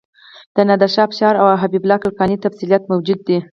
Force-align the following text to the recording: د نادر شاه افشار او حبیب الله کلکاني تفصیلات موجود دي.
د 0.55 0.57
نادر 0.67 0.89
شاه 0.95 1.05
افشار 1.07 1.33
او 1.41 1.45
حبیب 1.61 1.83
الله 1.83 1.97
کلکاني 2.05 2.37
تفصیلات 2.45 2.83
موجود 2.91 3.19
دي. 3.27 3.37